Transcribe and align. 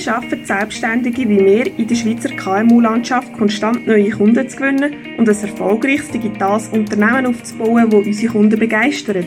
Wie 0.00 0.04
schaffen 0.04 0.46
Selbstständige 0.46 1.28
wie 1.28 1.44
wir 1.44 1.78
in 1.78 1.86
der 1.86 1.94
Schweizer 1.94 2.30
KMU-Landschaft 2.30 3.34
konstant 3.34 3.86
neue 3.86 4.08
Kunden 4.08 4.48
zu 4.48 4.56
gewinnen 4.56 4.94
und 5.18 5.28
ein 5.28 5.36
erfolgreiches 5.36 6.08
digitales 6.08 6.68
Unternehmen 6.68 7.26
aufzubauen, 7.26 7.90
das 7.90 8.06
unsere 8.06 8.32
Kunden 8.32 8.58
begeistert? 8.58 9.26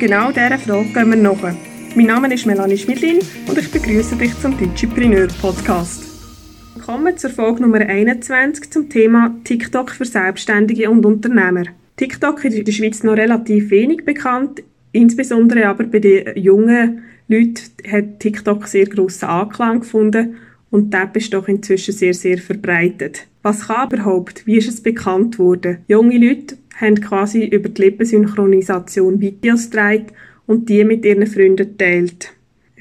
Genau 0.00 0.32
dieser 0.32 0.56
Frage 0.56 0.88
gehen 0.94 1.10
wir 1.10 1.16
nach. 1.16 1.54
Mein 1.94 2.06
Name 2.06 2.32
ist 2.32 2.46
Melanie 2.46 2.78
Schmidlin 2.78 3.18
und 3.48 3.58
ich 3.58 3.70
begrüße 3.70 4.16
dich 4.16 4.34
zum 4.40 4.56
Digipreneur 4.56 5.28
Podcast. 5.42 6.02
Willkommen 6.74 7.18
zur 7.18 7.28
Folge 7.28 7.60
Nummer 7.60 7.80
21 7.80 8.70
zum 8.70 8.88
Thema 8.88 9.34
TikTok 9.44 9.90
für 9.90 10.06
Selbstständige 10.06 10.88
und 10.88 11.04
Unternehmer. 11.04 11.64
TikTok 11.98 12.46
ist 12.46 12.56
in 12.56 12.64
der 12.64 12.72
Schweiz 12.72 13.02
noch 13.02 13.18
relativ 13.18 13.70
wenig 13.70 14.06
bekannt, 14.06 14.62
insbesondere 14.92 15.66
aber 15.66 15.84
bei 15.84 15.98
den 15.98 16.36
jungen 16.36 17.02
Leuten 17.28 17.62
hat 17.90 18.20
TikTok 18.20 18.66
sehr 18.66 18.86
grossen 18.86 19.26
Anklang 19.26 19.80
gefunden 19.80 20.36
und 20.70 20.92
der 20.92 21.10
ist 21.14 21.32
doch 21.32 21.48
inzwischen 21.48 21.94
sehr, 21.94 22.14
sehr 22.14 22.38
verbreitet. 22.38 23.26
Was 23.42 23.68
kann 23.68 23.88
überhaupt? 23.90 24.46
Wie 24.46 24.56
ist 24.56 24.68
es 24.68 24.82
bekannt 24.82 25.38
worden? 25.38 25.78
Junge 25.88 26.18
Leute 26.18 26.56
haben 26.76 27.00
quasi 27.00 27.44
über 27.44 27.68
die 27.68 27.82
Lippensynchronisation 27.82 29.20
Videos 29.20 29.70
gedreht 29.70 30.06
und 30.46 30.68
die 30.68 30.84
mit 30.84 31.04
ihren 31.04 31.26
Freunden 31.26 31.76
teilt. 31.76 32.32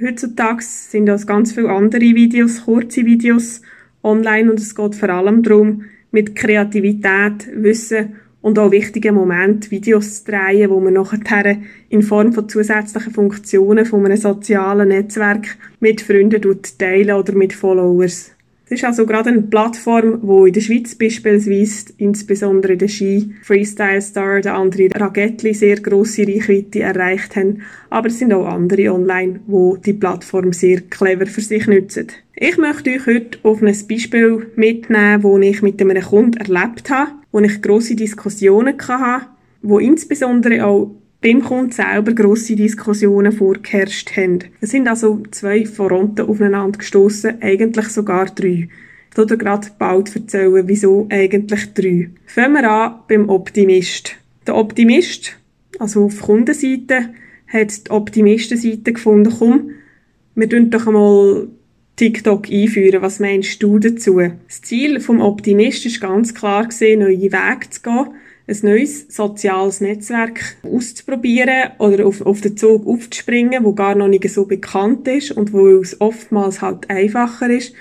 Heutzutage 0.02 0.62
sind 0.62 1.10
auch 1.10 1.26
ganz 1.26 1.54
viele 1.54 1.70
andere 1.70 2.02
Videos, 2.02 2.66
kurze 2.66 3.06
Videos 3.06 3.62
online 4.04 4.52
und 4.52 4.60
es 4.60 4.76
geht 4.76 4.96
vor 4.96 5.10
allem 5.10 5.44
darum, 5.44 5.86
mit 6.12 6.36
Kreativität, 6.36 7.48
Wissen 7.54 8.16
und 8.48 8.58
auch 8.60 8.72
wichtige 8.72 9.12
Momente 9.12 9.70
Videos 9.72 10.24
zu 10.24 10.32
drehen, 10.32 10.70
wo 10.70 10.80
man 10.80 10.94
nachher 10.94 11.58
in 11.90 12.02
Form 12.02 12.32
von 12.32 12.48
zusätzlichen 12.48 13.14
Funktionen 13.14 13.86
von 13.86 14.06
einem 14.06 14.16
sozialen 14.16 14.88
Netzwerk 14.88 15.58
mit 15.82 16.00
Freunden 16.00 16.42
teilen 16.80 17.18
oder 17.18 17.34
mit 17.34 17.52
Followers. 17.52 18.37
Es 18.70 18.80
ist 18.80 18.84
also 18.84 19.06
gerade 19.06 19.30
eine 19.30 19.44
Plattform, 19.44 20.20
wo 20.24 20.46
in 20.46 20.52
der 20.52 20.60
Schweiz 20.60 20.94
beispielsweise, 20.94 21.94
insbesondere 22.00 22.76
der 22.76 22.90
Ski 22.90 23.34
Freestyle 23.42 24.02
Star, 24.02 24.42
der 24.42 24.56
andere 24.56 24.90
Ragettli 24.94 25.54
sehr 25.54 25.78
grosse 25.78 26.28
Reichweite 26.28 26.82
erreicht 26.82 27.38
haben. 27.38 27.62
Aber 27.90 28.10
es 28.10 28.20
sind 28.20 28.34
auch 28.34 28.46
andere 28.46 28.92
online, 28.92 29.40
wo 29.48 29.78
die 29.78 29.94
Plattform 29.94 30.52
sehr 30.52 30.82
clever 30.82 31.28
für 31.28 31.40
sich 31.40 31.66
nutzen. 31.66 32.08
Ich 32.36 32.58
möchte 32.58 32.90
euch 32.90 33.06
heute 33.06 33.40
auf 33.44 33.62
ein 33.62 33.74
Beispiel 33.88 34.48
mitnehmen, 34.58 35.24
wo 35.24 35.38
ich 35.38 35.62
mit 35.62 35.82
einem 35.82 36.04
Kunden 36.04 36.38
erlebt 36.38 36.90
habe, 36.90 37.12
wo 37.32 37.40
ich 37.40 37.62
grosse 37.62 37.96
Diskussionen 37.96 38.76
hatte, 38.86 39.28
wo 39.62 39.80
insbesondere 39.80 40.66
auch 40.66 40.92
beim 41.28 41.44
Kunden 41.44 41.72
selber 41.74 42.14
grosse 42.14 42.56
Diskussionen 42.56 43.34
vorgeherrscht 43.34 44.16
haben. 44.16 44.40
Es 44.62 44.70
sind 44.70 44.88
also 44.88 45.24
zwei 45.32 45.66
Fronten 45.66 46.26
aufeinander 46.26 46.78
gestoßen, 46.78 47.42
eigentlich 47.42 47.90
sogar 47.90 48.28
drei. 48.28 48.70
Ich 49.12 49.18
werde 49.18 49.38
gerade 49.38 49.68
bald 49.78 50.16
erzählen, 50.16 50.66
wieso 50.68 51.06
eigentlich 51.10 51.74
drei. 51.74 52.12
Fangen 52.28 52.54
wir 52.54 52.72
an 52.72 53.00
beim 53.10 53.28
Optimist. 53.28 54.16
Der 54.46 54.56
Optimist, 54.56 55.38
also 55.80 56.06
auf 56.06 56.22
Kundenseite, 56.22 57.10
hat 57.48 57.88
die 57.88 57.92
Optimistenseite 57.92 58.94
gefunden, 58.94 59.34
komm, 59.38 59.72
wir 60.36 60.48
tun 60.48 60.70
doch 60.70 60.88
einmal 60.88 61.50
TikTok 61.98 62.50
einführen. 62.50 63.02
Was 63.02 63.20
meinst 63.20 63.62
du 63.62 63.80
dazu? 63.80 64.22
Das 64.48 64.62
Ziel 64.62 65.02
vom 65.02 65.20
Optimist 65.20 65.86
ist 65.86 66.00
ganz 66.00 66.34
klar 66.34 66.68
gesehen, 66.68 67.02
neue 67.02 67.34
Wege 67.34 67.70
zu 67.70 67.82
gehen 67.82 68.08
ein 68.48 68.58
neues 68.62 69.08
soziales 69.10 69.82
Netzwerk 69.82 70.56
auszuprobieren 70.64 71.72
oder 71.80 72.06
auf, 72.06 72.22
auf 72.22 72.40
den 72.40 72.56
Zug 72.56 72.88
aufzuspringen, 72.88 73.64
wo 73.64 73.74
gar 73.74 73.96
noch 73.96 74.08
nicht 74.08 74.30
so 74.30 74.46
bekannt 74.46 75.08
ist 75.08 75.32
und 75.32 75.52
wo 75.52 75.68
es 75.68 76.00
oftmals 76.00 76.62
halt 76.62 76.90
einfacher 76.90 77.50
ist, 77.50 77.74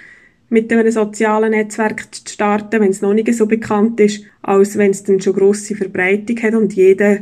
mit 0.49 0.73
einem 0.73 0.91
sozialen 0.91 1.53
Netzwerk 1.53 2.13
zu 2.13 2.23
starten, 2.33 2.81
wenn 2.81 2.91
es 2.91 3.01
noch 3.01 3.15
nicht 3.15 3.33
so 3.35 3.47
bekannt 3.47 4.01
ist, 4.01 4.25
als 4.43 4.77
wenn 4.77 4.91
es 4.91 5.05
dann 5.05 5.21
schon 5.21 5.35
grosse 5.35 5.77
Verbreitung 5.77 6.41
hat 6.43 6.55
und 6.55 6.73
jeder, 6.75 7.19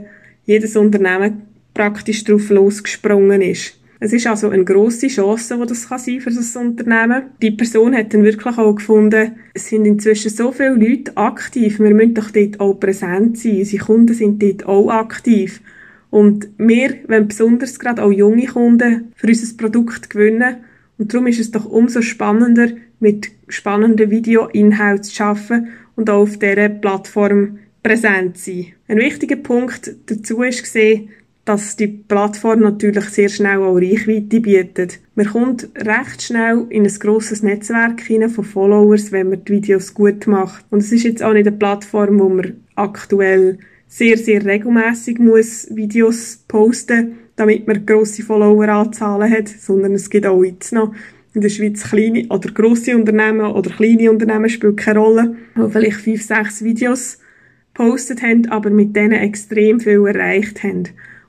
jedes 0.46 0.76
Unternehmen 0.76 1.42
praktisch 1.74 2.24
drauf 2.24 2.48
losgesprungen 2.50 3.42
ist. 3.42 3.78
Es 4.04 4.12
ist 4.12 4.26
also 4.26 4.50
eine 4.50 4.66
grosse 4.66 5.06
Chance, 5.06 5.56
die 5.58 5.66
das 5.66 5.88
kann 5.88 5.98
sein 5.98 6.20
für 6.20 6.28
das 6.28 6.54
Unternehmen. 6.56 7.22
Die 7.40 7.52
Person 7.52 7.96
hat 7.96 8.12
dann 8.12 8.22
wirklich 8.22 8.58
auch 8.58 8.74
gefunden, 8.74 9.32
es 9.54 9.68
sind 9.68 9.86
inzwischen 9.86 10.30
so 10.30 10.52
viele 10.52 10.74
Leute 10.74 11.16
aktiv, 11.16 11.80
wir 11.80 11.94
müssen 11.94 12.12
doch 12.12 12.30
dort 12.30 12.60
auch 12.60 12.74
präsent 12.74 13.38
sein. 13.38 13.60
Unsere 13.60 13.82
Kunden 13.82 14.12
sind 14.12 14.42
dort 14.42 14.66
auch 14.66 14.90
aktiv. 14.90 15.62
Und 16.10 16.50
wir 16.58 16.96
wenn 17.06 17.28
besonders 17.28 17.78
gerade 17.78 18.02
auch 18.02 18.12
junge 18.12 18.44
Kunden 18.44 19.10
für 19.16 19.26
unser 19.26 19.56
Produkt 19.56 20.10
gewinnen. 20.10 20.56
Und 20.98 21.14
darum 21.14 21.26
ist 21.26 21.40
es 21.40 21.50
doch 21.50 21.64
umso 21.64 22.02
spannender, 22.02 22.72
mit 23.00 23.30
spannenden 23.48 24.10
Videoinhalten 24.10 25.04
zu 25.04 25.24
arbeiten 25.24 25.68
und 25.96 26.10
auch 26.10 26.24
auf 26.24 26.38
dieser 26.38 26.68
Plattform 26.68 27.58
präsent 27.82 28.36
zu 28.36 28.50
sein. 28.50 28.66
Ein 28.86 28.98
wichtiger 28.98 29.36
Punkt 29.36 29.96
dazu 30.04 30.42
ist 30.42 30.62
gesehen, 30.62 31.08
dass 31.44 31.76
die 31.76 31.88
Plattform 31.88 32.60
natürlich 32.60 33.04
sehr 33.06 33.28
schnell 33.28 33.58
auch 33.58 33.76
Reichweite 33.76 34.40
bietet. 34.40 35.00
Man 35.14 35.26
kommt 35.26 35.68
recht 35.76 36.22
schnell 36.22 36.66
in 36.70 36.84
ein 36.84 36.98
grosses 36.98 37.42
Netzwerk 37.42 38.00
hinein 38.00 38.30
von 38.30 38.44
Followers, 38.44 39.12
wenn 39.12 39.28
man 39.28 39.44
die 39.44 39.52
Videos 39.52 39.92
gut 39.92 40.26
macht. 40.26 40.64
Und 40.70 40.78
es 40.78 40.90
ist 40.90 41.04
jetzt 41.04 41.22
auch 41.22 41.34
nicht 41.34 41.46
eine 41.46 41.56
Plattform, 41.56 42.18
wo 42.18 42.28
man 42.30 42.62
aktuell 42.76 43.58
sehr, 43.86 44.16
sehr 44.16 44.44
regelmäßig 44.44 45.18
muss 45.18 45.68
Videos 45.70 46.44
posten, 46.48 47.18
damit 47.36 47.66
man 47.66 47.84
grosse 47.84 48.22
Followeranzahlen 48.22 49.30
hat, 49.30 49.48
sondern 49.48 49.92
es 49.92 50.08
gibt 50.08 50.26
auch 50.26 50.42
jetzt 50.42 50.72
noch 50.72 50.94
in 51.34 51.40
der 51.40 51.48
Schweiz 51.48 51.82
kleine 51.82 52.26
oder 52.28 52.50
grosse 52.50 52.96
Unternehmen 52.96 53.46
oder 53.46 53.70
kleine 53.70 54.10
Unternehmen 54.10 54.48
spielt 54.48 54.78
keine 54.78 55.00
Rolle, 55.00 55.36
die 55.56 55.70
vielleicht 55.70 56.00
fünf, 56.00 56.22
sechs 56.22 56.64
Videos 56.64 57.18
postet 57.74 58.22
haben, 58.22 58.46
aber 58.46 58.70
mit 58.70 58.96
denen 58.96 59.20
extrem 59.20 59.80
viel 59.80 60.06
erreicht 60.06 60.62
haben. 60.62 60.84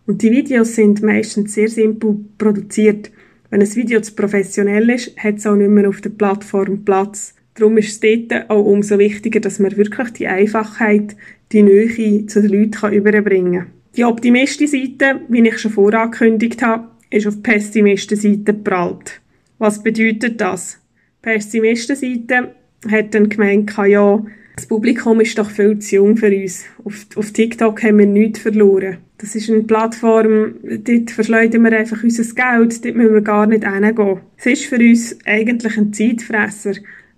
Und 0.07 0.21
die 0.21 0.31
Videos 0.31 0.75
sind 0.75 1.01
meistens 1.01 1.53
sehr 1.53 1.67
simpel 1.67 2.17
produziert. 2.38 3.11
Wenn 3.49 3.61
ein 3.61 3.75
Video 3.75 4.01
zu 4.01 4.13
professionell 4.13 4.89
ist, 4.89 5.17
hat 5.17 5.38
es 5.38 5.47
auch 5.47 5.55
nicht 5.55 5.69
mehr 5.69 5.89
auf 5.89 6.01
der 6.01 6.11
Plattform 6.11 6.83
Platz. 6.83 7.33
Darum 7.55 7.77
ist 7.77 7.89
es 7.89 7.99
dort 7.99 8.49
auch 8.49 8.66
umso 8.66 8.99
wichtiger, 8.99 9.39
dass 9.39 9.59
man 9.59 9.75
wirklich 9.77 10.09
die 10.11 10.27
Einfachheit, 10.27 11.16
die 11.51 11.63
Nähe 11.63 12.25
zu 12.25 12.41
den 12.41 12.51
Leuten 12.51 12.93
überbringen 12.93 13.59
kann. 13.59 13.71
Die 13.95 14.03
Optimistenseite, 14.03 15.21
wie 15.29 15.47
ich 15.47 15.57
schon 15.57 15.71
vorangekündigt 15.71 16.61
habe, 16.61 16.89
ist 17.09 17.27
auf 17.27 17.41
Pessimistenseite 17.41 18.53
geprallt. 18.53 19.22
Was 19.57 19.81
bedeutet 19.81 20.41
das? 20.41 20.79
Pessimistenseite 21.22 22.55
hat 22.91 23.16
dann 23.16 23.29
gemeint, 23.29 23.73
ja, 23.87 24.25
das 24.55 24.66
Publikum 24.67 25.19
ist 25.19 25.38
doch 25.38 25.49
viel 25.49 25.79
zu 25.79 25.95
jung 25.95 26.17
für 26.17 26.33
uns. 26.33 26.66
Auf, 26.83 27.05
auf 27.16 27.31
TikTok 27.31 27.83
haben 27.83 27.99
wir 27.99 28.05
nichts 28.05 28.39
verloren. 28.39 28.97
Das 29.17 29.35
ist 29.35 29.49
eine 29.49 29.63
Plattform, 29.63 30.55
dort 30.63 31.11
verschleudern 31.11 31.63
wir 31.63 31.77
einfach 31.77 32.03
unser 32.03 32.23
Geld, 32.23 32.85
dort 32.85 32.95
müssen 32.95 33.13
wir 33.13 33.21
gar 33.21 33.47
nicht 33.47 33.66
hingehen. 33.66 34.19
Es 34.38 34.45
ist 34.45 34.66
für 34.66 34.77
uns 34.77 35.17
eigentlich 35.25 35.77
ein 35.77 35.93
Zeitfresser. 35.93 36.73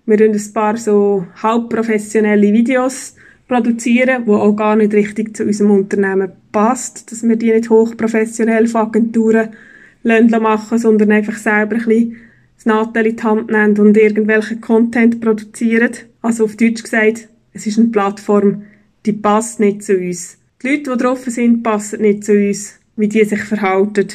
Wir 0.06 0.18
produzieren 0.18 0.36
ein 0.36 0.53
paar 0.53 0.78
so 0.78 1.25
halbprofessionelle 1.42 2.53
Videos, 2.53 3.16
produzieren, 3.48 4.25
die 4.25 4.31
auch 4.31 4.54
gar 4.54 4.75
nicht 4.75 4.94
richtig 4.94 5.36
zu 5.36 5.44
unserem 5.44 5.72
Unternehmen 5.72 6.31
passt, 6.52 7.12
dass 7.12 7.28
wir 7.28 7.36
die 7.36 7.52
nicht 7.52 7.69
hochprofessionell 7.69 8.68
von 8.68 8.81
Agenturen 8.81 9.50
machen 10.42 10.78
sondern 10.78 11.12
einfach 11.12 11.38
selber 11.38 11.75
ein 11.75 11.86
bisschen 11.86 12.16
das 12.56 12.66
Nadel 12.66 13.08
in 13.08 13.16
die 13.16 13.24
Hand 13.24 13.52
nehmen 13.52 13.78
und 13.78 13.98
irgendwelchen 13.98 14.62
Content 14.62 15.22
produzieren. 15.22 15.92
Also 16.22 16.46
auf 16.46 16.56
Deutsch 16.56 16.84
gesagt, 16.84 17.28
es 17.54 17.68
ist 17.68 17.80
eine 17.80 17.90
Plattform, 17.90 18.64
die 19.06 19.14
passt 19.14 19.60
nicht 19.60 19.84
zu 19.84 19.98
uns. 19.98 20.38
Die 20.62 20.70
Leute, 20.70 20.92
die 20.92 20.98
drauf 20.98 21.24
sind, 21.26 21.64
passen 21.64 22.02
nicht 22.02 22.24
zu 22.24 22.34
uns, 22.34 22.80
wie 22.96 23.08
die 23.08 23.24
sich 23.24 23.44
verhalten 23.44 24.08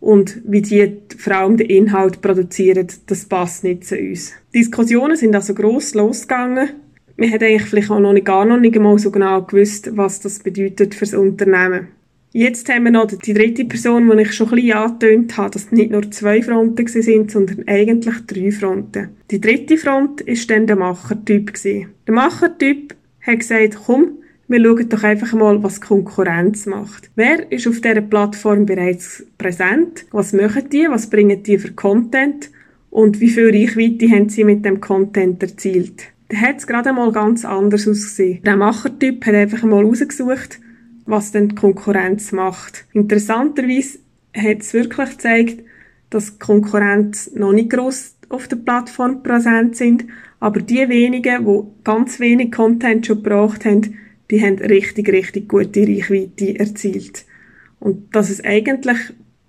und 0.00 0.42
wie 0.44 0.60
die 0.60 0.98
vor 1.16 1.34
allem 1.34 1.56
den 1.56 1.70
Inhalt 1.70 2.20
produzieren, 2.20 2.88
das 3.06 3.24
passt 3.24 3.64
nicht 3.64 3.84
zu 3.84 3.96
uns. 3.96 4.32
Die 4.52 4.58
Diskussionen 4.58 5.16
sind 5.16 5.34
also 5.34 5.54
gross 5.54 5.94
losgegangen. 5.94 6.70
Wir 7.16 7.30
haben 7.30 7.42
eigentlich 7.42 7.62
vielleicht 7.62 7.90
auch 7.90 8.00
noch 8.00 8.12
nicht, 8.12 8.26
gar 8.26 8.44
noch 8.44 8.58
nicht 8.58 8.76
einmal 8.76 8.98
so 8.98 9.10
genau 9.10 9.42
gewusst, 9.42 9.96
was 9.96 10.20
das 10.20 10.40
bedeutet 10.40 10.94
für 10.94 11.04
das 11.04 11.14
Unternehmen. 11.14 11.88
Jetzt 12.36 12.68
haben 12.68 12.82
wir 12.82 12.90
noch 12.90 13.06
die 13.06 13.32
dritte 13.32 13.64
Person, 13.64 14.10
die 14.10 14.22
ich 14.22 14.32
schon 14.32 14.48
ein 14.48 14.56
bisschen 14.56 14.72
angetönt 14.72 15.36
habe, 15.36 15.50
dass 15.50 15.70
nicht 15.70 15.92
nur 15.92 16.10
zwei 16.10 16.42
Fronten 16.42 16.84
sind, 16.88 17.30
sondern 17.30 17.62
eigentlich 17.68 18.26
drei 18.26 18.50
Fronten. 18.50 19.10
Die 19.30 19.40
dritte 19.40 19.78
Front 19.78 20.26
war 20.26 20.46
dann 20.48 20.66
der 20.66 20.74
Machertyp. 20.74 21.52
Der 21.62 21.86
Machertyp 22.12 22.96
hat 23.20 23.38
gesagt, 23.38 23.78
komm, 23.86 24.18
wir 24.48 24.60
schauen 24.60 24.88
doch 24.88 25.04
einfach 25.04 25.32
mal, 25.34 25.62
was 25.62 25.80
Konkurrenz 25.80 26.66
macht. 26.66 27.08
Wer 27.14 27.52
ist 27.52 27.68
auf 27.68 27.80
dieser 27.80 28.00
Plattform 28.00 28.66
bereits 28.66 29.24
präsent? 29.38 30.04
Was 30.10 30.32
machen 30.32 30.68
die? 30.72 30.88
Was 30.90 31.08
bringen 31.08 31.40
die 31.44 31.58
für 31.58 31.72
Content? 31.72 32.50
Und 32.90 33.20
wie 33.20 33.30
viel 33.30 33.50
Reichweite 33.50 34.10
haben 34.10 34.28
sie 34.28 34.42
mit 34.42 34.64
dem 34.64 34.80
Content 34.80 35.40
erzielt? 35.40 36.02
Da 36.30 36.38
hat 36.38 36.58
es 36.58 36.66
gerade 36.66 36.92
mal 36.92 37.12
ganz 37.12 37.44
anders 37.44 37.86
ausgesehen. 37.86 38.42
Der 38.42 38.56
Machertyp 38.56 39.24
hat 39.24 39.34
einfach 39.34 39.62
mal 39.62 39.84
rausgesucht, 39.84 40.58
was 41.06 41.32
denn 41.32 41.50
die 41.50 41.54
Konkurrenz 41.54 42.32
macht. 42.32 42.86
Interessanterweise 42.92 43.98
hat 44.36 44.60
es 44.60 44.72
wirklich 44.72 45.10
gezeigt, 45.10 45.62
dass 46.10 46.32
die 46.32 46.38
Konkurrenz 46.38 47.30
noch 47.34 47.52
nicht 47.52 47.70
gross 47.70 48.16
auf 48.28 48.48
der 48.48 48.56
Plattform 48.56 49.22
präsent 49.22 49.76
sind, 49.76 50.04
aber 50.40 50.60
die 50.60 50.88
wenigen, 50.88 51.44
die 51.44 51.62
ganz 51.84 52.20
wenig 52.20 52.52
Content 52.52 53.06
schon 53.06 53.22
gebracht 53.22 53.64
haben, 53.64 53.98
die 54.30 54.42
haben 54.42 54.58
richtig, 54.58 55.08
richtig 55.10 55.48
gute 55.48 55.82
Reichweite 55.82 56.58
erzielt. 56.58 57.24
Und 57.80 58.14
dass 58.14 58.30
es 58.30 58.42
eigentlich 58.44 58.98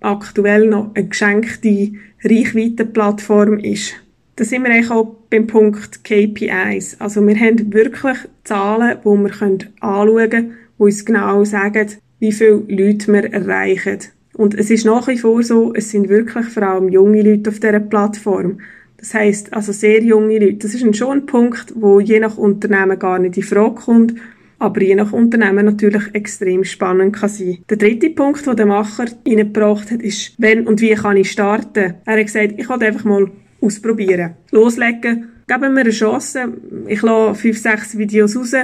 aktuell 0.00 0.66
noch 0.68 0.94
eine 0.94 1.08
geschenkte 1.08 1.92
Reichweitenplattform 2.22 3.58
ist. 3.58 3.94
Da 4.36 4.44
sind 4.44 4.64
wir 4.64 4.70
eigentlich 4.70 4.90
auch 4.90 5.16
beim 5.30 5.46
Punkt 5.46 6.04
KPIs. 6.04 7.00
Also 7.00 7.26
wir 7.26 7.38
haben 7.40 7.72
wirklich 7.72 8.18
Zahlen, 8.44 8.98
die 9.02 9.06
wir 9.06 9.42
anschauen 9.42 10.30
können, 10.30 10.54
die 10.78 10.82
uns 10.82 11.04
genau 11.04 11.44
sagen, 11.44 11.88
wie 12.18 12.32
viele 12.32 12.62
Leute 12.68 13.12
wir 13.12 13.32
erreichen. 13.32 13.98
Und 14.34 14.54
es 14.54 14.70
ist 14.70 14.84
nach 14.84 15.08
wie 15.08 15.18
vor 15.18 15.42
so, 15.42 15.72
es 15.74 15.90
sind 15.90 16.08
wirklich 16.08 16.46
vor 16.46 16.62
allem 16.62 16.88
junge 16.90 17.22
Leute 17.22 17.50
auf 17.50 17.58
dieser 17.58 17.80
Plattform. 17.80 18.58
Das 18.98 19.14
heißt 19.14 19.52
also 19.52 19.72
sehr 19.72 20.02
junge 20.02 20.38
Leute. 20.38 20.58
Das 20.58 20.74
ist 20.74 20.96
schon 20.96 21.18
ein 21.18 21.26
Punkt, 21.26 21.72
wo 21.74 22.00
je 22.00 22.20
nach 22.20 22.36
Unternehmen 22.36 22.98
gar 22.98 23.18
nicht 23.18 23.36
in 23.36 23.42
Frage 23.42 23.74
kommt, 23.74 24.14
aber 24.58 24.82
je 24.82 24.94
nach 24.94 25.12
Unternehmen 25.12 25.66
natürlich 25.66 26.14
extrem 26.14 26.64
spannend 26.64 27.14
kann 27.14 27.28
sein. 27.28 27.58
Der 27.68 27.76
dritte 27.76 28.10
Punkt, 28.10 28.46
den 28.46 28.56
der 28.56 28.66
Macher 28.66 29.06
reingebracht 29.26 29.90
hat, 29.90 30.02
ist, 30.02 30.34
wenn 30.38 30.66
und 30.66 30.80
wie 30.80 30.94
kann 30.94 31.16
ich 31.16 31.30
starten? 31.30 31.94
Er 32.04 32.18
hat 32.18 32.26
gesagt, 32.26 32.54
ich 32.56 32.68
will 32.68 32.82
einfach 32.82 33.04
mal 33.04 33.30
ausprobieren. 33.60 34.34
Loslegen, 34.50 35.28
geben 35.46 35.74
wir 35.74 35.80
eine 35.80 35.90
Chance. 35.90 36.52
Ich 36.86 37.02
lasse 37.02 37.40
fünf, 37.40 37.58
sechs 37.58 37.96
Videos 37.96 38.36
raus 38.36 38.54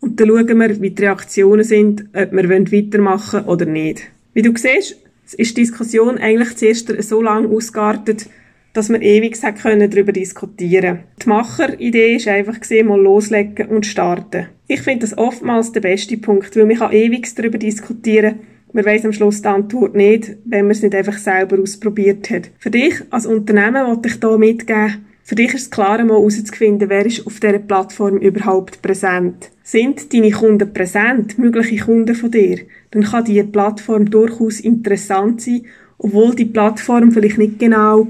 und 0.00 0.18
dann 0.18 0.28
schauen 0.28 0.58
wir, 0.58 0.80
wie 0.80 0.90
die 0.90 1.02
Reaktionen 1.02 1.64
sind, 1.64 2.04
ob 2.12 2.32
wir 2.32 2.48
weitermachen 2.48 3.40
wollen 3.40 3.48
oder 3.48 3.66
nicht. 3.66 4.02
Wie 4.32 4.42
du 4.42 4.52
siehst, 4.56 4.96
ist 5.36 5.56
die 5.56 5.62
Diskussion 5.62 6.18
eigentlich 6.18 6.56
zuerst 6.56 6.88
so 7.02 7.22
lange 7.22 7.48
ausgeartet, 7.48 8.28
dass 8.72 8.88
wir 8.88 9.02
ewig 9.02 9.36
können 9.60 9.90
darüber 9.90 10.12
diskutieren 10.12 11.00
Die 11.22 11.28
Macheridee 11.28 12.16
ist 12.16 12.28
einfach 12.28 12.58
mal 12.84 13.00
loslegen 13.00 13.68
und 13.68 13.84
starten. 13.84 14.46
Ich 14.68 14.82
finde 14.82 15.00
das 15.00 15.18
oftmals 15.18 15.72
der 15.72 15.80
beste 15.80 16.16
Punkt, 16.16 16.56
weil 16.56 16.66
man 16.66 16.76
kann 16.76 16.92
ewig 16.92 17.34
darüber 17.34 17.58
diskutieren 17.58 18.40
man 18.72 18.84
weiß 18.84 19.04
am 19.04 19.12
Schluss 19.12 19.42
die 19.42 19.48
Antwort 19.48 19.94
nicht, 19.94 20.36
wenn 20.44 20.66
man 20.66 20.72
es 20.72 20.82
nicht 20.82 20.94
einfach 20.94 21.18
selber 21.18 21.60
ausprobiert 21.60 22.30
hat. 22.30 22.50
Für 22.58 22.70
dich 22.70 22.94
als 23.10 23.26
Unternehmen 23.26 23.86
wollte 23.86 24.08
ich 24.08 24.18
hier 24.20 24.38
mitgeben, 24.38 25.06
für 25.30 25.36
dich 25.36 25.54
ist 25.54 25.62
es 25.62 25.70
klar, 25.70 26.04
mal 26.04 26.16
herauszufinden, 26.16 26.90
wer 26.90 27.06
ist 27.06 27.24
auf 27.24 27.38
dieser 27.38 27.60
Plattform 27.60 28.16
überhaupt 28.16 28.82
präsent. 28.82 29.52
Sind 29.62 30.12
deine 30.12 30.32
Kunden 30.32 30.72
präsent, 30.72 31.38
mögliche 31.38 31.84
Kunden 31.84 32.16
von 32.16 32.32
dir, 32.32 32.58
dann 32.90 33.04
kann 33.04 33.24
diese 33.26 33.44
Plattform 33.44 34.10
durchaus 34.10 34.58
interessant 34.58 35.40
sein, 35.40 35.66
obwohl 35.98 36.34
die 36.34 36.46
Plattform 36.46 37.12
vielleicht 37.12 37.38
nicht 37.38 37.60
genau 37.60 38.08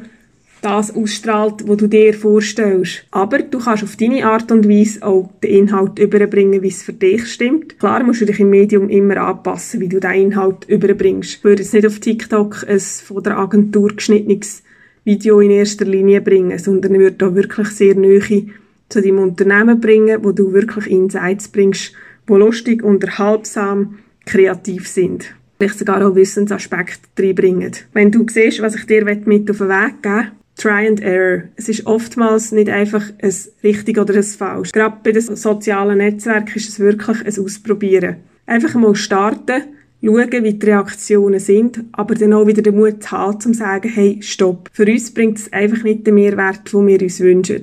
das 0.62 0.96
ausstrahlt, 0.96 1.69
was 1.69 1.76
du 1.76 1.88
dir 1.88 2.14
vorstellst. 2.14 3.05
Aber 3.11 3.40
du 3.40 3.58
kannst 3.58 3.84
auf 3.84 3.96
deine 3.96 4.25
Art 4.25 4.50
und 4.50 4.66
Weise 4.66 5.02
auch 5.02 5.31
den 5.43 5.69
Inhalt 5.69 5.99
überbringen, 5.99 6.62
wie 6.62 6.69
es 6.69 6.82
für 6.82 6.94
dich 6.94 7.31
stimmt. 7.31 7.78
Klar 7.78 8.02
musst 8.02 8.23
du 8.23 8.25
dich 8.25 8.40
im 8.40 8.49
Medium 8.49 8.88
immer 8.88 9.19
anpassen, 9.19 9.81
wie 9.81 9.88
du 9.88 10.00
den 10.00 10.12
Inhalt 10.12 10.64
überbringst. 10.69 11.44
Würde 11.44 11.64
jetzt 11.64 11.75
nicht 11.75 11.87
auf 11.87 12.00
TikTok 12.00 12.64
ein 12.66 12.81
von 12.81 13.23
der 13.23 13.37
Agentur 13.37 13.90
geschnittenes 13.94 14.62
Video 15.05 15.41
in 15.41 15.50
erster 15.50 15.85
Linie 15.85 16.20
bringen, 16.20 16.58
sondern 16.58 16.94
ich 16.94 17.00
würde 17.00 17.17
da 17.17 17.35
wirklich 17.35 17.69
sehr 17.69 17.94
Nähe 17.94 18.47
zu 18.88 19.00
deinem 19.00 19.19
Unternehmen 19.19 19.81
bringen, 19.81 20.23
wo 20.23 20.32
du 20.32 20.52
wirklich 20.52 20.91
Insights 20.91 21.49
bringst, 21.49 21.93
wo 22.26 22.37
lustig, 22.37 22.82
unterhaltsam, 22.82 23.99
kreativ 24.26 24.88
sind 24.88 25.35
vielleicht 25.61 25.79
sogar 25.79 26.06
auch 26.06 26.14
Wissensaspekte 26.14 27.23
reinbringen. 27.23 27.73
Wenn 27.93 28.11
du 28.11 28.25
siehst, 28.26 28.62
was 28.62 28.76
ich 28.76 28.87
dir 28.87 29.05
mit 29.05 29.50
auf 29.50 29.58
den 29.58 29.69
Weg 29.69 30.02
geben 30.02 30.31
Try 30.56 30.87
and 30.87 31.00
Error. 31.00 31.44
Es 31.56 31.70
ist 31.70 31.87
oftmals 31.87 32.52
nicht 32.52 32.69
einfach 32.69 33.05
ein 33.23 33.35
richtig 33.62 33.99
oder 33.99 34.14
ein 34.14 34.23
falsch. 34.23 34.73
Gerade 34.73 34.99
bei 35.02 35.12
den 35.12 35.23
sozialen 35.23 35.99
Netzwerken 35.99 36.55
ist 36.55 36.69
es 36.69 36.79
wirklich 36.79 37.25
ein 37.25 37.44
Ausprobieren. 37.44 38.17
Einfach 38.44 38.75
mal 38.75 38.94
starten, 38.94 39.62
schauen, 40.02 40.44
wie 40.44 40.55
die 40.55 40.67
Reaktionen 40.67 41.41
sind, 41.41 41.85
aber 41.93 42.14
dann 42.14 42.32
auch 42.32 42.47
wieder 42.47 42.62
den 42.62 42.76
Mut 42.76 43.11
haben, 43.11 43.41
zu 43.41 43.52
sagen, 43.52 43.88
hey, 43.88 44.19
stopp. 44.23 44.70
Für 44.73 44.87
uns 44.87 45.12
bringt 45.12 45.38
es 45.38 45.52
einfach 45.52 45.82
nicht 45.82 46.06
den 46.06 46.14
Mehrwert, 46.14 46.73
den 46.73 46.87
wir 46.87 47.02
uns 47.02 47.20
wünschen. 47.20 47.62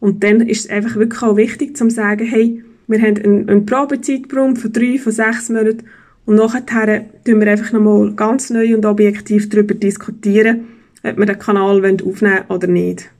Und 0.00 0.24
dann 0.24 0.40
ist 0.40 0.64
es 0.64 0.70
einfach 0.70 0.96
wirklich 0.96 1.22
auch 1.22 1.36
wichtig, 1.36 1.76
zu 1.76 1.90
sagen, 1.90 2.26
hey, 2.26 2.64
wir 2.86 3.00
haben 3.00 3.18
einen, 3.18 3.48
einen 3.48 3.66
Probezeitraum 3.66 4.56
von 4.56 4.72
drei, 4.72 4.98
von 4.98 5.12
sechs 5.12 5.48
Monaten 5.48 5.84
und 6.26 6.36
nachher 6.36 7.04
tun 7.24 7.40
wir 7.40 7.50
einfach 7.50 7.72
nochmal 7.72 8.12
ganz 8.14 8.50
neu 8.50 8.74
und 8.74 8.86
objektiv 8.86 9.48
darüber 9.48 9.74
diskutieren, 9.74 10.66
ob 11.02 11.18
wir 11.18 11.26
den 11.26 11.38
Kanal 11.38 11.84
aufnehmen 11.84 12.04
wollen 12.12 12.44
oder 12.48 12.66
nicht. 12.66 13.10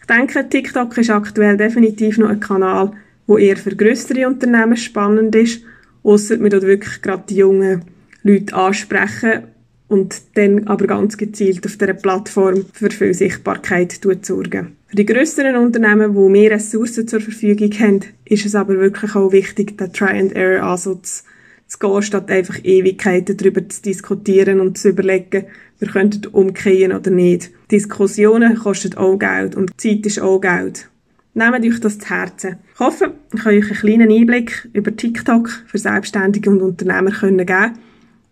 Ich 0.00 0.06
denke, 0.06 0.48
TikTok 0.48 0.96
ist 0.98 1.10
aktuell 1.10 1.56
definitiv 1.56 2.18
noch 2.18 2.28
ein 2.28 2.40
Kanal, 2.40 2.92
wo 3.26 3.38
eher 3.38 3.56
für 3.56 3.74
größere 3.74 4.26
Unternehmen 4.26 4.76
spannend 4.76 5.34
ist, 5.34 5.62
ausser 6.06 6.36
dort 6.36 6.62
wirklich 6.62 7.02
gerade 7.02 7.24
die 7.28 7.36
jungen 7.36 7.82
Leute 8.22 8.54
ansprechen 8.54 9.44
und 9.88 10.20
dann 10.34 10.66
aber 10.66 10.86
ganz 10.86 11.16
gezielt 11.16 11.64
auf 11.66 11.76
dieser 11.76 11.94
Plattform 11.94 12.64
für 12.72 12.90
viel 12.90 13.14
Sichtbarkeit 13.14 14.00
sorgen. 14.22 14.76
Für 14.88 14.96
die 14.96 15.06
größeren 15.06 15.56
Unternehmen, 15.56 16.14
die 16.14 16.30
mehr 16.30 16.52
Ressourcen 16.52 17.06
zur 17.06 17.20
Verfügung 17.20 17.70
haben, 17.78 18.00
ist 18.24 18.46
es 18.46 18.54
aber 18.54 18.78
wirklich 18.78 19.14
auch 19.14 19.32
wichtig, 19.32 19.76
den 19.78 19.92
Try-and-Error-Ansatz 19.92 21.24
zu 21.66 21.78
gehen, 21.78 22.02
statt 22.02 22.30
einfach 22.30 22.58
Ewigkeiten 22.64 23.36
darüber 23.36 23.68
zu 23.68 23.82
diskutieren 23.82 24.60
und 24.60 24.78
zu 24.78 24.90
überlegen, 24.90 25.46
wir 25.78 25.88
könnten 25.88 26.28
umkehren 26.28 26.96
oder 26.96 27.10
nicht. 27.10 27.50
Diskussionen 27.70 28.56
kosten 28.56 28.94
auch 28.94 29.18
Geld 29.18 29.54
und 29.56 29.78
Zeit 29.80 30.06
ist 30.06 30.20
auch 30.20 30.40
Geld. 30.40 30.88
Nehmt 31.36 31.66
euch 31.66 31.80
das 31.80 31.98
zu 31.98 32.08
Herzen. 32.08 32.56
Ich 32.72 32.80
hoffe, 32.80 33.12
ich 33.34 33.42
kann 33.42 33.52
euch 33.52 33.66
einen 33.66 33.78
kleinen 33.78 34.10
Einblick 34.10 34.70
über 34.72 34.96
TikTok 34.96 35.50
für 35.66 35.76
Selbstständige 35.76 36.48
und 36.48 36.62
Unternehmer 36.62 37.10
geben 37.10 37.78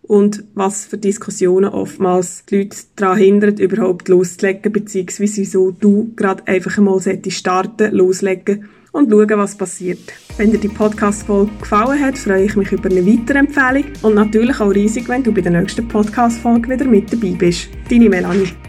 und 0.01 0.43
was 0.55 0.85
für 0.87 0.97
Diskussionen 0.97 1.69
oftmals 1.69 2.45
die 2.45 2.63
Leute 2.63 2.77
daran 2.95 3.19
hindern, 3.19 3.57
überhaupt 3.57 4.07
loszulegen, 4.07 4.71
beziehungsweise 4.71 5.41
wieso 5.41 5.69
du 5.69 6.13
gerade 6.15 6.47
einfach 6.47 6.79
einmal 6.79 6.99
starten, 7.29 7.93
loslegen 7.93 8.69
und 8.91 9.11
schauen, 9.11 9.37
was 9.37 9.55
passiert. 9.55 9.99
Wenn 10.37 10.49
dir 10.49 10.57
die 10.57 10.67
Podcast-Folge 10.67 11.51
gefallen 11.59 12.03
hat, 12.03 12.17
freue 12.17 12.45
ich 12.45 12.55
mich 12.55 12.71
über 12.71 12.89
eine 12.89 13.05
weitere 13.05 13.37
Empfehlung 13.37 13.85
und 14.01 14.15
natürlich 14.15 14.59
auch 14.59 14.73
riesig, 14.73 15.07
wenn 15.09 15.21
du 15.21 15.31
bei 15.31 15.41
der 15.41 15.51
nächsten 15.51 15.87
Podcast-Folge 15.87 16.71
wieder 16.71 16.85
mit 16.85 17.13
dabei 17.13 17.35
bist. 17.37 17.69
Deine 17.87 18.09
Melanie. 18.09 18.64